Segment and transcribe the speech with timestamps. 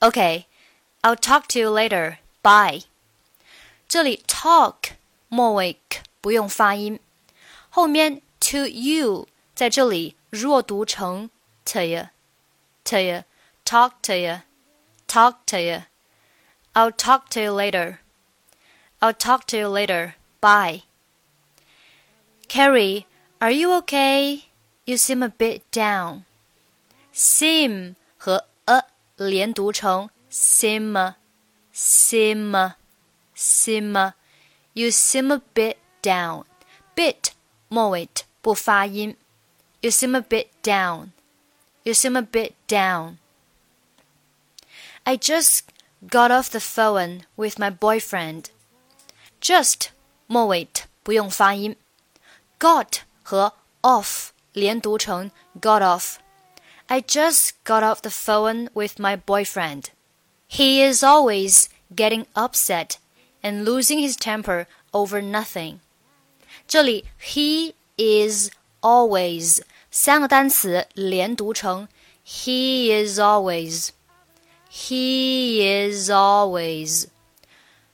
[0.00, 0.46] Okay,
[1.02, 2.18] I'll talk to you later.
[2.42, 2.84] Bye.
[3.88, 4.94] 这里 talk
[5.28, 6.98] 末尾 k 不用发音，
[7.70, 11.30] 后面 to you 在这里弱读成
[11.64, 12.06] to you,
[12.84, 13.24] to you,
[13.64, 14.40] talk to you,
[15.06, 15.82] talk to you.
[16.74, 17.98] I'll talk to you later.
[19.00, 20.14] I'll talk to you later.
[20.40, 20.84] Bye.
[22.48, 23.06] Carrie,
[23.40, 24.44] are you okay?
[24.86, 26.24] You seem a bit down.
[27.12, 28.55] Seem 和 a
[29.16, 31.14] 连读成 seem,
[31.72, 32.72] seem,
[33.34, 34.12] seem.
[34.74, 36.44] You seem a bit down.
[36.94, 37.32] Bit
[37.68, 38.08] 末尾
[38.40, 39.16] 不发音。
[39.80, 41.10] You seem a bit down.
[41.84, 43.16] You seem a bit down.
[45.04, 45.62] I just
[46.08, 48.46] got off the phone with my boyfriend.
[49.40, 49.88] Just
[50.26, 50.68] 末尾
[51.02, 51.76] 不用发音。
[52.58, 56.16] Got 和 off 连读成 got off。
[56.88, 59.90] I just got off the phone with my boyfriend.
[60.46, 62.98] He is always getting upset
[63.42, 65.80] and losing his temper over nothing.
[66.68, 71.88] 这里 he is always 三个单词连读成
[72.24, 77.08] he is always。He is always.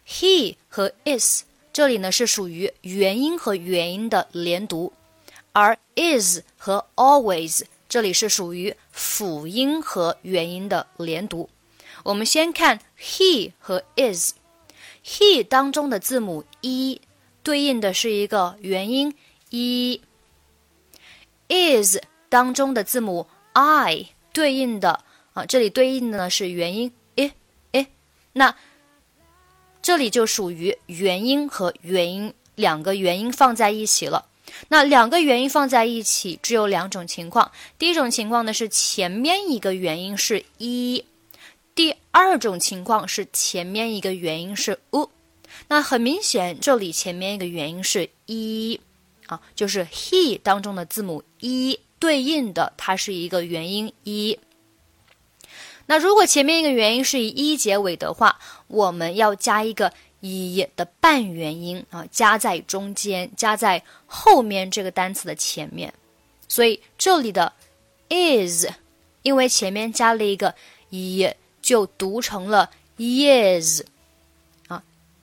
[0.07, 4.93] He 和 is 这里呢是属于元音和元音的连读。
[5.53, 7.63] 而 is 和 always
[7.94, 11.52] 这里是属于辅音和元音的连读。
[12.02, 14.34] 我们先看 he 和 is。
[15.06, 17.00] he 当中的字母 e
[17.44, 19.16] 对应的是一个元音
[19.52, 20.02] e。
[21.50, 25.04] is 当中的字母 i 对应的
[25.36, 27.32] 啊，这里对应的呢是元音 i
[27.74, 27.88] i。
[28.32, 28.56] 那
[29.84, 34.30] 这里就属于元音和元音两个元音放在一起了。
[34.70, 37.52] 那两个元音放在一起，只有两种情况。
[37.78, 41.04] 第一种情况呢是前面一个元音是一，
[41.76, 45.10] 第二种情况是前面一个元音是 u。
[45.68, 48.80] 那很明显，这里前面一个元音是一
[49.28, 54.40] 啊，就是 he 当中的字母一对应的，它是一个元音一。
[55.86, 59.94] 那如果前面一个元音是以一结尾的话，我们要加一个。
[60.26, 65.94] 一的半元音啊，加在中间，加在后面这个单词的前面，
[66.48, 67.52] 所以这里的
[68.10, 68.66] is
[69.22, 70.56] 因为前面加了一个
[70.90, 71.30] 一，
[71.62, 73.82] 就读成了 is
[74.70, 74.82] 啊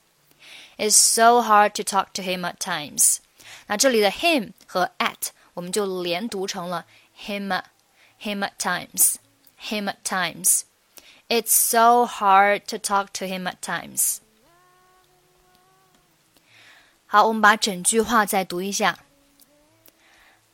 [0.79, 3.17] It's so hard to talk to him at times.
[3.68, 6.86] 那这里的 him 和 at 我们就连读成了
[7.26, 7.47] him
[8.22, 9.16] him at times
[9.59, 10.62] him at times.
[11.28, 14.18] It's so hard to talk to him at times.
[17.06, 19.00] 好，我们把整句话再读一下。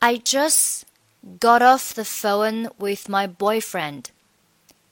[0.00, 0.82] I just
[1.40, 4.06] got off the phone with my boyfriend.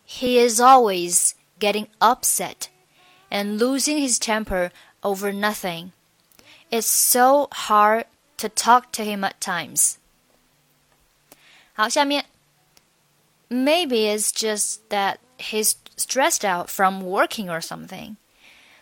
[0.06, 2.68] He is always getting upset
[3.30, 4.70] and losing his temper
[5.02, 5.90] over nothing.
[6.70, 8.06] It's so hard
[8.38, 9.94] to talk to him at times.
[11.74, 12.26] 好，下面
[13.48, 18.16] Maybe it's just that he's stressed out from working or something.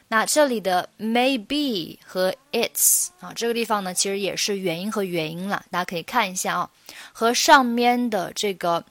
[0.09, 6.71] 那这里的 maybe 和 its 啊，这个地方呢，其实也是元音和元音了，大家可以看一下啊，
[7.13, 8.87] 和上面的这个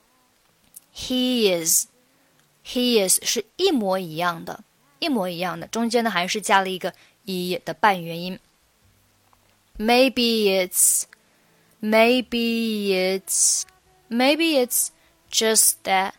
[0.95, 4.63] he is，he is 是一模一样的，
[4.99, 6.93] 一模一样的，中间呢还是加了一个
[7.25, 8.39] e 的半元音。
[9.77, 11.07] Maybe it's,
[11.81, 13.65] maybe it's,
[14.09, 14.91] maybe it's
[15.29, 16.13] just that。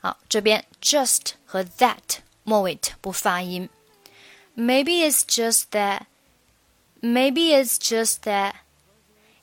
[0.00, 3.68] 好，这边 just 和 that 末尾不发音。
[4.56, 6.02] Maybe it's just that.
[7.00, 8.54] Maybe it's just that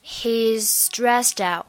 [0.02, 1.66] he's stressed out.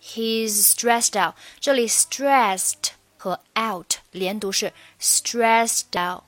[0.00, 1.34] He's stressed out.
[1.60, 6.24] 这里 stressed 和 out 连读是 stressed out,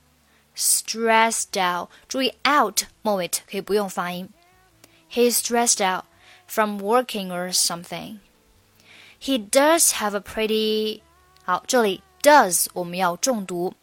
[0.54, 1.88] stressed out.
[2.06, 4.28] 注意 out 末尾可以不用发音。
[5.10, 6.04] He's stressed out
[6.46, 8.20] from working or something.
[9.18, 11.02] He does have a pretty
[11.44, 13.74] 好，这里 does 我们要重读。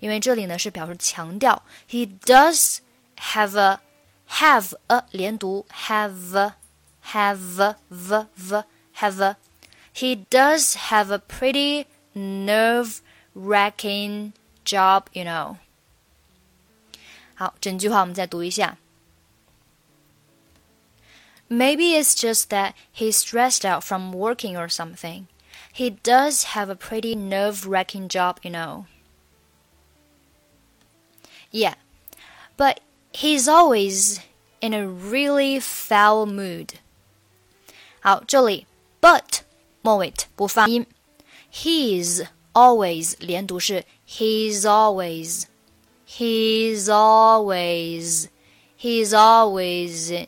[0.00, 2.78] 因为这里呢是表示强调，He does
[3.16, 3.80] have a
[4.28, 6.54] have a 连读 have a,
[7.12, 8.64] have a, v v
[8.98, 9.36] have a.
[9.94, 14.32] He does have a pretty nerve-wracking
[14.64, 15.56] job, you know.
[17.34, 18.76] 好，整句话我们再读一下。
[21.48, 25.28] Maybe it's just that he's stressed out from working or something.
[25.72, 28.86] He does have a pretty nerve-wracking job, you know.
[31.50, 31.74] Yeah,
[32.56, 32.80] but
[33.12, 34.20] he's always
[34.60, 36.74] in a really foul mood.
[38.00, 38.66] 好，这里
[39.00, 39.40] but
[39.82, 40.86] 末尾不发音，
[41.52, 45.44] he's always 连读是 he's always,
[46.06, 48.28] he's always,
[48.78, 50.26] he's always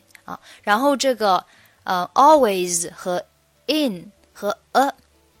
[0.62, 1.44] 然后这个
[1.84, 3.24] 呃 always 和
[3.66, 4.94] in 和 a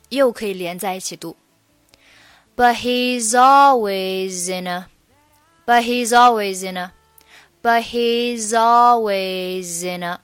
[0.08, 1.36] 又可以连在一起读
[2.56, 4.86] ，but he's always in a
[5.64, 6.92] but he's always in a,
[7.62, 10.20] but he's always in a。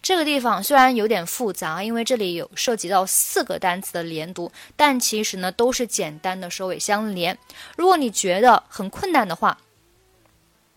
[0.00, 7.36] 这个地方虽然有点复杂，因为这里有涉及到四个单词的连读，但其实呢都是简单的首尾相连。
[7.76, 9.58] 如果你觉得很困难的话，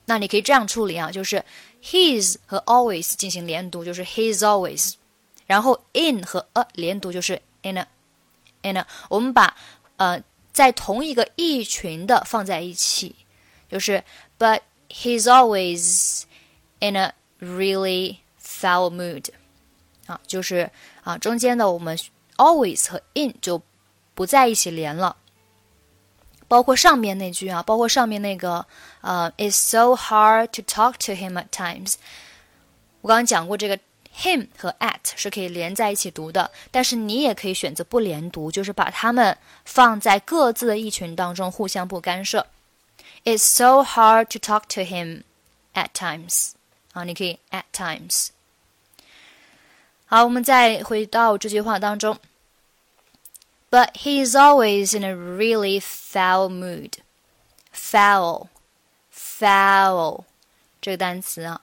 [0.05, 1.45] 那你可以这样处理啊，就是
[1.83, 4.93] his 和 always 进行连读，就是 his always，
[5.47, 7.87] 然后 in 和 a 连读，就是 in a
[8.61, 8.87] in a。
[9.09, 9.55] 我们把
[9.97, 10.23] 呃
[10.53, 13.15] 在同一个意群的放在一起。
[13.69, 14.03] 就是
[14.37, 16.23] but he's always
[16.81, 19.27] in a really foul mood
[20.07, 20.69] 啊，就是
[21.05, 21.97] 啊中间的我们
[22.35, 23.61] always 和 in 就
[24.13, 25.15] 不在一起连了。
[26.51, 28.65] 包括上面那句啊，包括上面那个
[29.00, 31.94] 呃，It's so hard to talk to him at times。
[33.00, 33.80] 我刚刚讲过，这个
[34.13, 42.45] him 和 at 是可以连在一起读的，但是你也可以选择不连读，就是把它们放在各自的一群当中，互相不干涉。
[43.24, 45.24] It's so hard to talk to him
[45.74, 46.50] at times.
[46.92, 48.27] 啊，你可以 at times。
[50.06, 52.19] 好，我们再回到这句话当中。
[53.70, 56.98] But he is always in a really foul mood.
[57.72, 58.48] Foul,
[59.12, 60.24] foul
[60.80, 61.60] 这个单词啊，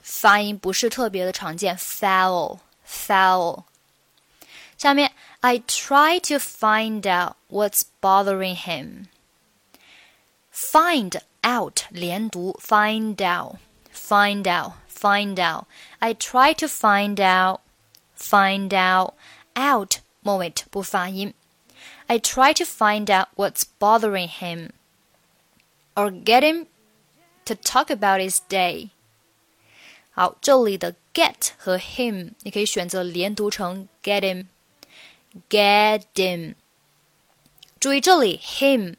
[0.00, 1.76] 发音不是特别的常见。
[1.76, 3.64] Foul, foul。
[4.78, 9.08] 下面，I try to find out what's bothering him.
[10.52, 13.56] Find out 连读，find out,
[13.92, 15.66] find out, find out.
[15.98, 17.60] I try to find out,
[18.16, 19.14] find out,
[19.54, 21.34] out 末尾不发音。
[22.06, 24.70] I try to find out what's bothering him,
[25.94, 26.66] or get him
[27.44, 28.90] to talk about his day.
[30.10, 34.46] 好，这里的 get 和 him 你可以选择连读成 get him,
[35.48, 36.54] get him。
[37.80, 38.96] 注意这里 him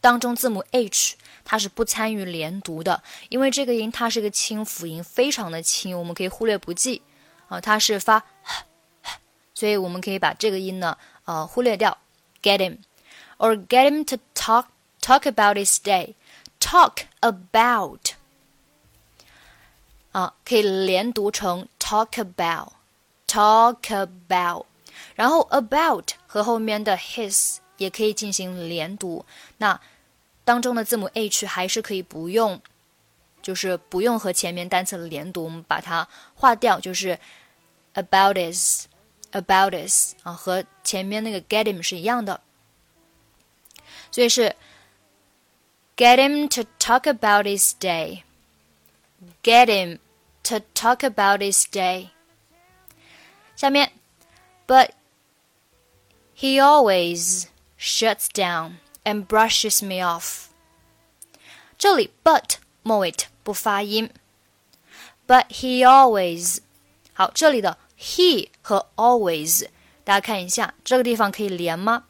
[0.00, 7.02] 当中字母 h 它是不参与连读的，因为这个音它是个清辅音，非常的轻，我们可以忽略不计
[7.48, 7.60] 啊。
[7.60, 8.24] 它是发，
[9.54, 11.96] 所以我们可以把这个音呢，呃，忽略掉。
[12.42, 12.78] Get him
[13.38, 14.66] or get him to talk
[15.00, 16.14] talk about his day.
[16.60, 18.12] Talk about
[20.12, 22.72] 啊，可以连读成 talk about
[23.26, 24.64] talk about，
[25.14, 29.24] 然后 about 和后面的 his 也可以进行连读。
[29.58, 29.78] 那
[30.44, 32.60] 当中的字母 h 还是可以不用，
[33.42, 37.18] 就是不用和前面单词的连读，我们把它划掉，就是
[37.94, 38.86] about is
[39.32, 42.40] about is 啊，和前面那个 get him 是一样的，
[44.10, 44.54] 所以是
[45.96, 49.98] get him to talk about his day，get him
[50.42, 52.10] to talk about his day。
[53.54, 53.92] 下面，
[54.66, 54.90] but
[56.36, 57.46] he always
[57.78, 60.48] shuts down。and brushes me off。
[61.78, 64.10] 这里 but 末尾不发音，
[65.28, 66.58] but he always。
[67.14, 69.67] 好，这里的 he 和 always，
[70.03, 72.05] 大家看一下这个地方可以连吗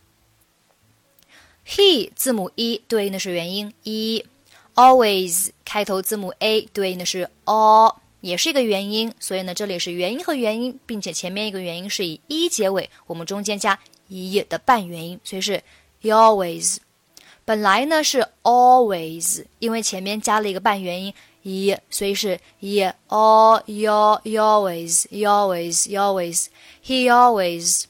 [1.68, 15.62] ？he 字母 e 对应的是元音 e，always 开头字母 a 对应的是 a，也是一个元音，所以呢，这里是元音和元音，并且前面一个元音是以 e 结尾，我们中间加 e 的半元音，所以是
[16.02, 16.78] he always。
[17.44, 26.47] 本来呢是 always，因为前面加了一个半元音e，所以是 e all your always always always
[26.85, 27.85] he always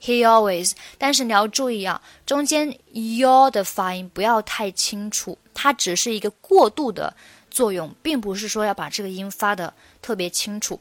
[0.00, 0.72] he always。
[0.96, 7.14] 但是你要注意啊，中间 your 的发音不要太清楚，它只是一个过渡的
[7.50, 10.80] 作用，并不是说要把这个音发的特别清楚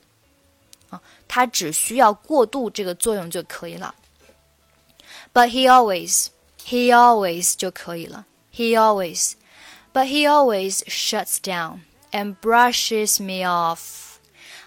[0.90, 3.96] 啊，它只需要过渡这个作用就可以了。
[5.34, 6.28] But he always
[6.64, 8.26] he always 就可以了。
[8.54, 9.34] He always,
[9.94, 11.80] but he always shuts down
[12.15, 13.79] And brushes me off。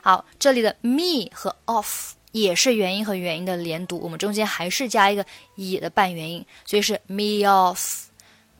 [0.02, 5.26] 好，这里的 me 和 off 也是元音和元音的连读，我们中间还是加一个
[5.56, 8.08] e 的半元音，所以是 me off,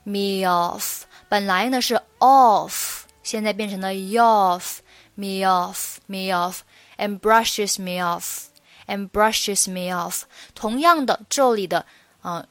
[0.04, 1.02] me off。
[1.28, 4.78] 本来呢是 off，现在变成了 off,
[5.16, 6.60] me off, me off,
[6.98, 8.46] and brushes me off,
[8.88, 10.22] and brushes me off。
[10.56, 11.86] 同样的，这里的
[12.22, 12.38] 嗯。
[12.38, 12.48] 呃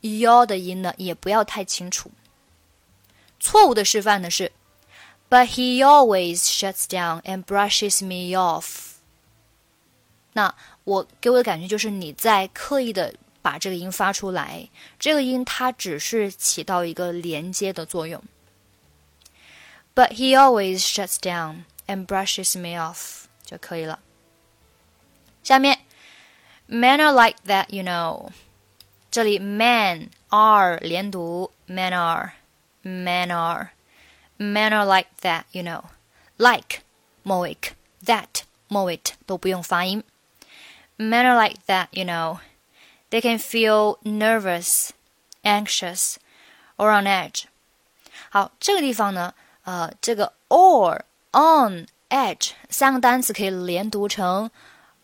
[0.00, 2.08] y 的音呢也不要太清楚。
[3.40, 4.52] 错误的示范呢是
[5.29, 8.93] ，But he always shuts down and brushes me off。
[10.33, 18.23] 那我给我的感觉就是你在刻意的把这个音发出来，这个音它只是起到一个连接的作用。
[19.95, 23.99] But he always shuts down and brushes me off 就可以了。
[25.43, 25.79] 下面，
[26.67, 28.31] Men are like that, you know。
[29.11, 32.31] 这里 man are 连读，man are
[32.81, 33.69] man are
[34.37, 35.83] men are like that, you know.
[36.37, 36.81] Like
[37.23, 37.57] 末尾
[38.05, 40.03] that 末尾都不用发音。
[40.97, 42.39] Men are like that, you know.
[43.09, 44.89] They can feel nervous,
[45.43, 46.15] anxious,
[46.77, 47.45] or on edge.
[48.29, 54.49] 好，这个地方呢，呃，这个 or on edge 三个单词可以连读成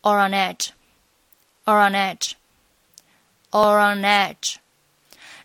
[0.02, 0.70] or on edge,
[1.66, 2.32] or on edge
[3.52, 4.56] or on edge。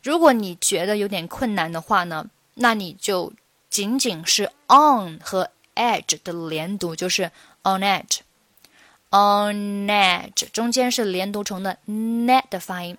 [0.03, 3.33] 如果你觉得有点困难的话呢，那你就
[3.71, 7.31] 仅仅是 on 和 edge 的连读，就是
[7.62, 12.97] on edge。on edge 中间是连读成的 net 的发音，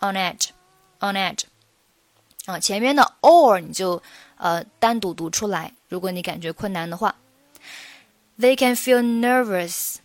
[0.00, 1.42] on edge，on edge。
[2.46, 4.02] 啊，前面的 or 你就
[4.36, 5.74] 呃单独读出来。
[5.88, 7.14] 如果你感觉困难的话，
[8.38, 9.96] they can feel nervous,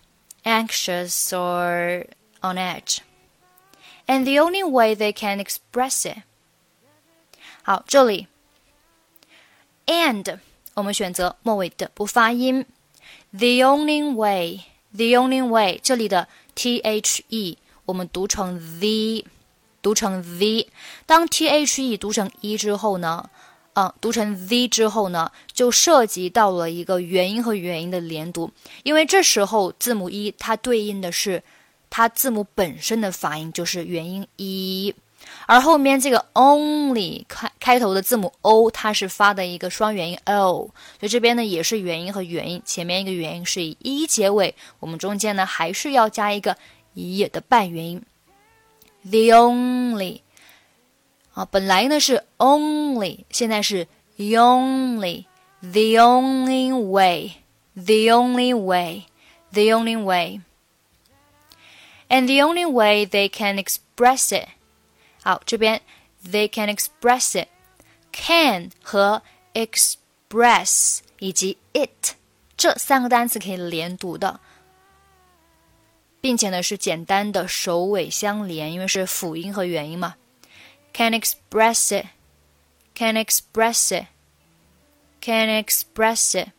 [0.43, 2.05] anxious, or
[2.41, 2.97] on edge
[4.05, 6.23] and the only way they can express it。
[7.61, 8.27] 好，这里
[9.88, 10.38] And
[10.74, 12.64] 我们选择末尾的不发音。
[13.32, 14.60] The only way,
[14.92, 19.24] the only way，这里的 t h e 我们读成 the，
[19.82, 20.68] 读成 the。
[21.06, 23.28] 当 t h e 读成 e 之后呢，
[23.72, 28.52] 嗯，读成 v 之后呢，就涉及到了一个元音和元音的连读，
[28.84, 31.42] 因为这时候字母 e 它对应的是。
[31.90, 34.94] 它字母本身的发音就是元音 e，
[35.50, 46.58] 而后面这个 only 开开头的字母 o，它是发的一个双元音 o，所以这边呢也是元音和元音，前面一个元音是以 e 结尾，我们中间呢还是要加一个
[46.92, 48.02] e 的半元音。
[49.04, 50.20] The only
[51.32, 53.88] 啊，本来呢是 only，现在是
[54.18, 60.42] only，the only way，the only way，the only way。
[62.10, 64.48] and the only way they can express it，
[65.21, 65.81] 好，这边
[66.25, 69.21] they can express it，can 和
[69.53, 72.15] express 以及 it
[72.57, 74.39] 这三个单词可以连读的，
[76.21, 80.15] 并且呢是简单的首尾相连，因为是辅音和元音嘛。
[80.93, 82.05] Can express it,
[82.93, 84.05] can express it,
[85.19, 86.49] can express it。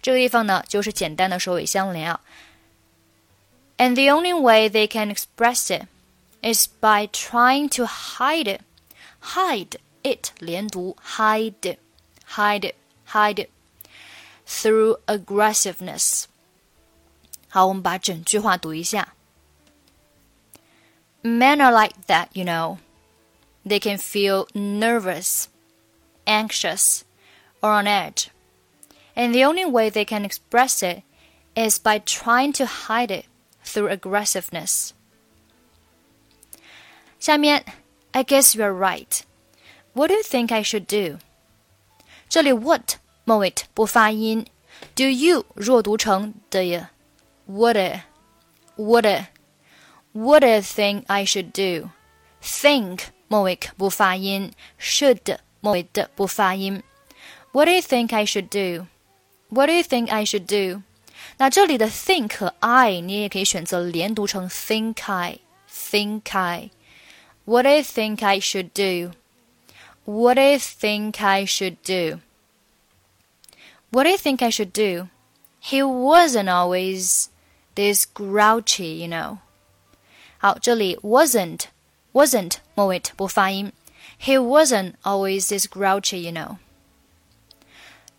[0.00, 2.20] 这个地方呢就是简单的首尾相连啊。
[3.78, 5.86] and the only way they can express it
[6.42, 8.60] is by trying to hide it.
[9.20, 11.76] Hide it 连读 hide
[12.34, 12.74] hide
[13.06, 13.48] hide
[14.46, 16.24] through aggressiveness.
[17.48, 19.14] 好，我们把整句话读一下。
[21.22, 22.78] Men are like that, you know.
[23.64, 25.46] They can feel nervous,
[26.26, 27.02] anxious,
[27.60, 28.26] or on edge.
[29.14, 31.04] And the only way they can express it
[31.54, 33.26] is by trying to hide it
[33.64, 34.94] through aggressiveness.
[37.18, 37.64] 下面,
[38.12, 39.20] I guess you're right.
[39.94, 41.18] What do you think I should do?
[42.28, 44.46] 这里 what 末尾不发音，
[44.94, 46.90] do you 弱读成的呀，
[47.48, 48.00] would it
[48.76, 49.26] would it
[50.14, 51.90] would it think I should do
[52.42, 56.82] think 末尾不发音，should 末尾的不发音。
[57.52, 58.86] What do you think I should do?
[59.50, 60.82] What do you think I should do?
[61.36, 65.38] 那这里的 think 和 I 你也可以选择连读成 think I
[65.70, 66.70] think I。
[67.46, 69.12] What do you think I should do?
[70.04, 72.20] What do you think I should do?
[73.90, 75.08] What do you think I should do?
[75.60, 77.30] He wasn't always
[77.74, 79.38] this grouchy, you know.
[80.38, 81.66] 好，这里 wasn't
[82.12, 83.72] wasn't 末尾不发音。
[84.18, 86.58] He wasn't always this grouchy, you know.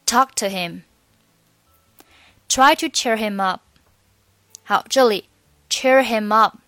[0.05, 0.83] Talk to him.
[2.47, 3.62] Try to cheer him up.
[4.63, 5.29] 好，这里
[5.69, 6.59] cheer him up,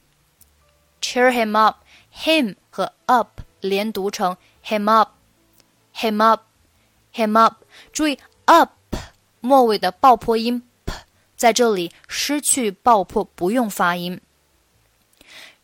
[1.00, 1.79] cheer him up,
[2.15, 5.11] Him 和 up 连读成 him up,
[5.95, 6.43] him up,
[7.15, 7.65] him up。
[7.93, 8.71] 注意 up
[9.41, 10.95] 末尾的爆破音 p
[11.37, 14.21] 在这里失去爆破，不用发音。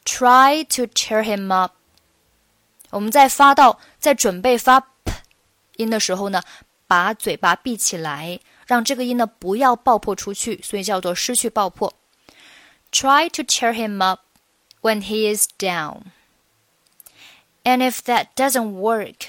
[0.04, 1.72] Try to cheer him up。
[2.90, 5.12] 我们在发到在准备发 p
[5.76, 6.42] 音的时候呢，
[6.86, 11.92] 把嘴巴闭起来，让这个音呢不要爆破出去，所以叫做失去爆破。
[12.92, 14.20] Try to cheer him up
[14.80, 16.02] when he is down.
[17.65, 19.27] And if that doesn't work，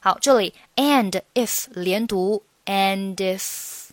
[0.00, 3.90] 好，这里 and if 连读，and if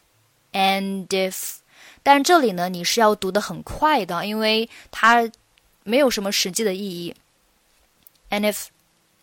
[0.51, 1.57] and if，
[2.03, 5.31] 但这里呢你是要读的很快的，因为它
[5.83, 7.15] 没有什么实际的意义。
[8.29, 8.67] And if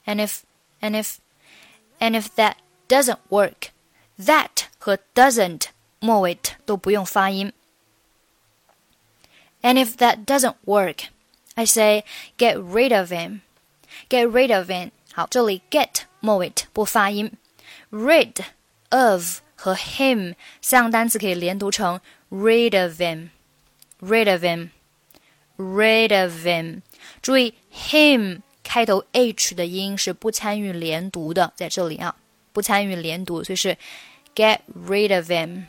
[0.06, 0.40] and if
[0.80, 1.16] and if
[1.99, 2.54] and if that
[2.88, 3.68] doesn't work.
[4.18, 5.66] That 和 doesn't
[6.00, 7.52] 末尾都不用发音。
[9.61, 11.08] And if that doesn't work,
[11.54, 12.04] I say
[12.38, 13.40] get rid of him.
[14.11, 14.90] Get rid of him.
[15.12, 17.32] 好，这里 get 末尾不发音。
[17.90, 18.44] Rid
[18.90, 23.30] of 和 him 三个单词可以连读成 rid of him.
[24.00, 24.70] Rid of him.
[25.56, 26.82] Rid of him.
[27.23, 32.16] 注意 him 开头 h 的音是不参与连读的，在这里啊。
[32.52, 33.76] 不参与连读，所以是
[34.35, 35.64] get rid of him,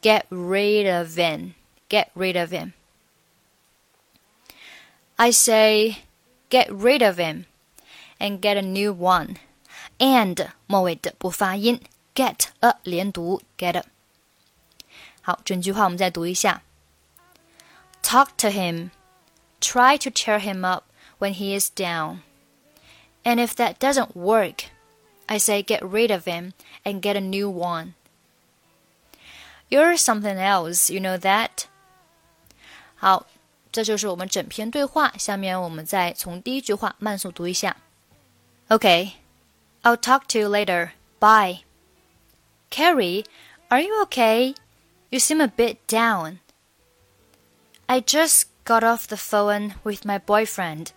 [0.00, 1.54] get rid of him,
[1.88, 2.70] get rid of him.
[5.16, 5.96] I say
[6.48, 7.46] get rid of him
[8.18, 9.36] and get a new one.
[9.98, 11.80] and 末尾的不发音，
[12.14, 13.82] get a 连读，get。
[15.20, 16.62] 好，整句话我们再读一下。
[18.02, 18.90] Talk to him,
[19.60, 20.84] try to cheer him up
[21.18, 22.18] when he is down.
[23.22, 24.64] And if that doesn't work,
[25.26, 26.52] I say get rid of him
[26.84, 27.94] and get a new one.
[29.70, 31.66] You're something else, you know that?
[32.96, 33.26] 好，
[33.70, 35.14] 这就是我们整篇对话。
[35.16, 37.76] 下面我们再从第一句话慢速读一下。
[38.69, 39.15] Okay,
[39.85, 40.91] I'll talk to you later.
[41.21, 41.61] Bye.
[42.69, 43.23] Carrie,
[43.71, 44.55] are you okay?
[45.09, 46.39] You seem a bit down.
[47.87, 50.91] I just got off the phone with my boyfriend.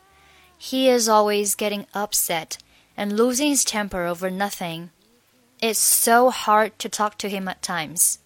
[0.58, 2.58] He is always getting upset
[2.96, 4.90] and losing his temper over nothing.
[5.62, 8.18] It's so hard to talk to him at times.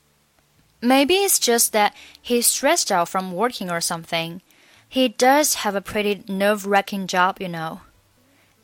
[0.80, 4.40] Maybe it's just that he's stressed out from working or something.
[4.88, 7.82] He does have a pretty nerve wracking job, you know.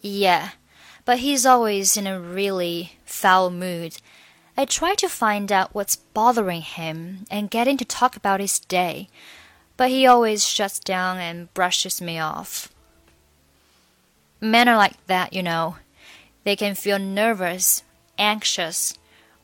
[0.01, 0.51] Yeah,
[1.11, 3.97] but he's always in a really foul mood.
[4.57, 8.61] I try to find out what's bothering him and get him to talk about his
[8.61, 9.09] day,
[9.77, 12.73] but he always shuts down and brushes me off.
[14.41, 15.79] Men are like that, you know.
[16.45, 17.83] They can feel nervous,
[18.17, 18.97] anxious,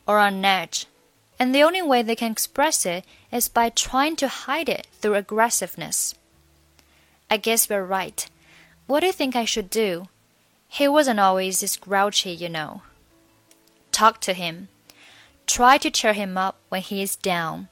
[0.07, 0.85] or on edge,
[1.37, 5.15] and the only way they can express it is by trying to hide it through
[5.15, 6.15] aggressiveness.
[7.29, 8.25] I guess we're right.
[8.85, 10.07] What do you think I should do?
[10.76, 12.80] He wasn't always this grouchy, you know.
[13.90, 14.68] Talk to him.
[15.46, 17.68] Try to cheer him up when he is down.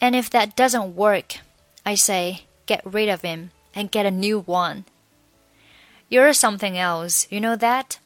[0.00, 1.38] And if that doesn't work,
[1.84, 4.84] I say get rid of him and get a new one.
[6.08, 7.98] You're something else, you know that?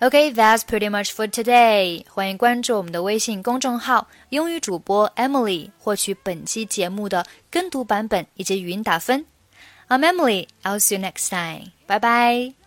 [0.00, 2.04] Okay, that's pretty much for today.
[2.08, 9.26] 欢迎关注我们的微信公众号“英语主播 Emily”，获取本期节目的跟读版本以及语音打分。
[9.88, 10.46] I'm Emily.
[10.62, 11.72] I'll see you next time.
[11.86, 12.61] Bye bye.